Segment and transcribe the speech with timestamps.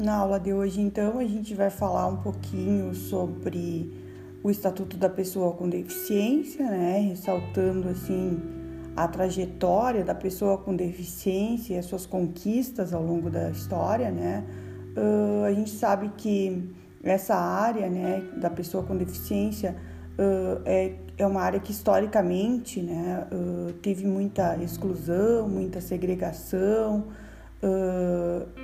[0.00, 3.92] Na aula de hoje, então, a gente vai falar um pouquinho sobre
[4.42, 7.00] o Estatuto da Pessoa com Deficiência, né?
[7.00, 8.40] Ressaltando, assim,
[8.96, 14.42] a trajetória da pessoa com deficiência e as suas conquistas ao longo da história, né?
[14.96, 19.76] Uh, a gente sabe que essa área, né, da pessoa com deficiência
[20.18, 27.08] uh, é, é uma área que historicamente, né, uh, teve muita exclusão, muita segregação,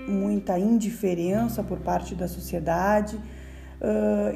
[0.08, 3.20] muita indiferença por parte da sociedade.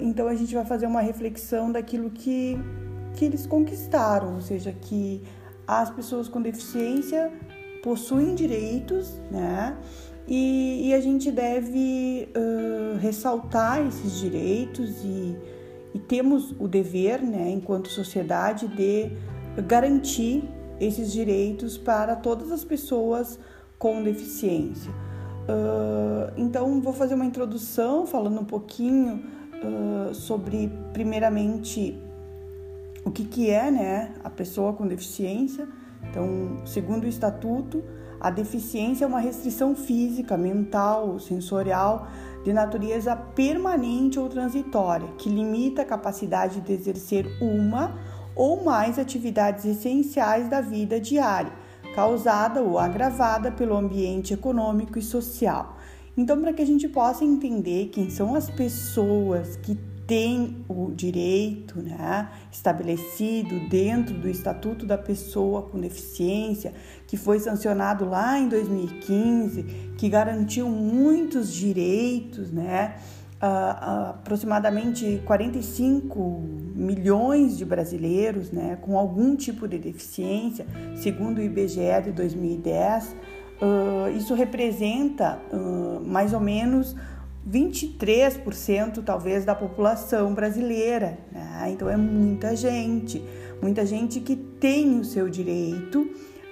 [0.02, 2.58] então a gente vai fazer uma reflexão daquilo que,
[3.14, 5.22] que eles conquistaram, ou seja, que
[5.66, 7.32] as pessoas com deficiência
[7.82, 9.76] possuem direitos, né?
[10.26, 15.36] E, e a gente deve uh, ressaltar esses direitos e,
[15.94, 19.10] e, temos o dever, né, enquanto sociedade, de
[19.66, 20.44] garantir
[20.78, 23.40] esses direitos para todas as pessoas
[23.80, 24.92] com deficiência.
[25.48, 29.24] Uh, então, vou fazer uma introdução falando um pouquinho
[29.64, 31.98] uh, sobre, primeiramente,
[33.04, 35.66] o que, que é né, a pessoa com deficiência.
[36.08, 37.82] Então, segundo o estatuto,
[38.20, 42.06] a deficiência é uma restrição física, mental, sensorial,
[42.44, 47.98] de natureza permanente ou transitória, que limita a capacidade de exercer uma
[48.36, 51.52] ou mais atividades essenciais da vida diária,
[51.94, 55.78] causada ou agravada pelo ambiente econômico e social.
[56.16, 59.78] Então, para que a gente possa entender quem são as pessoas que
[60.10, 66.74] tem o direito né, estabelecido dentro do Estatuto da Pessoa com Deficiência,
[67.06, 69.62] que foi sancionado lá em 2015,
[69.96, 72.96] que garantiu muitos direitos, né?
[73.40, 76.42] Aproximadamente 45
[76.74, 83.16] milhões de brasileiros né, com algum tipo de deficiência, segundo o IBGE de 2010.
[83.62, 85.38] Uh, isso representa
[86.04, 86.96] mais ou menos
[87.48, 91.18] 23% talvez da população brasileira.
[91.32, 91.70] Né?
[91.72, 93.22] Então é muita gente,
[93.62, 96.02] muita gente que tem o seu direito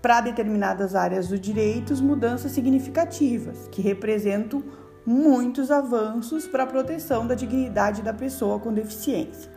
[0.02, 4.62] para determinadas áreas do direito mudanças significativas, que representam
[5.04, 9.55] muitos avanços para a proteção da dignidade da pessoa com deficiência.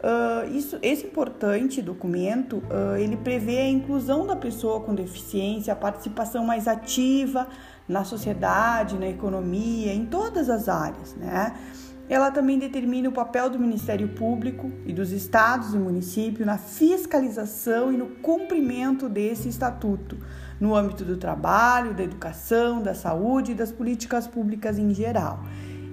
[0.00, 5.76] Uh, isso, esse importante documento uh, ele prevê a inclusão da pessoa com deficiência, a
[5.76, 7.46] participação mais ativa
[7.86, 11.54] na sociedade, na economia, em todas as áreas, né?
[12.08, 17.92] Ela também determina o papel do Ministério Público e dos estados e municípios na fiscalização
[17.92, 20.18] e no cumprimento desse estatuto,
[20.58, 25.44] no âmbito do trabalho, da educação, da saúde e das políticas públicas em geral.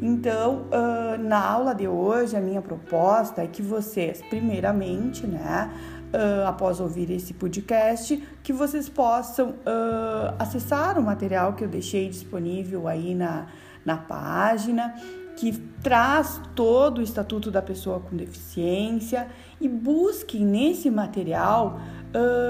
[0.02, 5.72] Então, uh, na aula de hoje, a minha proposta é que vocês, primeiramente, né,
[6.14, 12.10] uh, após ouvir esse podcast, que vocês possam uh, acessar o material que eu deixei
[12.10, 13.48] disponível aí na,
[13.84, 14.94] na página
[15.36, 15.52] que
[15.84, 19.28] traz todo o Estatuto da Pessoa com Deficiência
[19.62, 21.80] e busque nesse material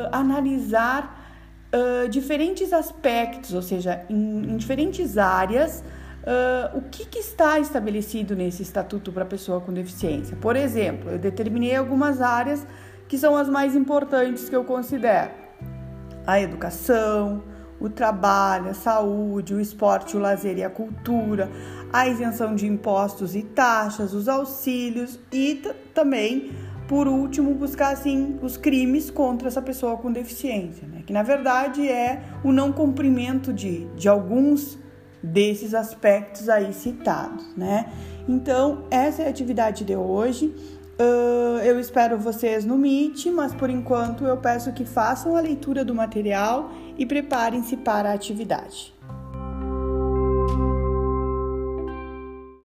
[0.09, 1.21] analisar
[2.09, 5.83] diferentes aspectos, ou seja, em, em diferentes áreas,
[6.27, 10.35] uh, o que, que, está estabelecido nesse Estatuto para Pessoa com Deficiência.
[10.35, 12.67] Por exemplo, eu determinei algumas áreas
[13.07, 15.31] que são as mais importantes que eu considero:
[16.25, 17.41] a educação,
[17.79, 21.49] o trabalho, a saúde, o esporte, o lazer e a cultura,
[21.93, 25.61] a isenção de impostos e taxas, os auxílios e
[25.94, 26.51] também,
[26.88, 31.03] por último, buscar assim os crimes contra essa pessoa com deficiência, né?
[31.05, 34.77] que na verdade é o não cumprimento de, de alguns
[35.22, 37.91] desses aspectos aí citados, né?
[38.28, 40.53] Então, essa é a atividade de hoje.
[41.00, 45.86] Uh, eu espero vocês no Meet, mas por enquanto eu peço que façam a leitura
[45.86, 48.96] do material e preparem-se para a atividade.